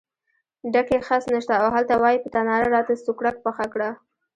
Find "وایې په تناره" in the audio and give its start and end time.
2.01-2.67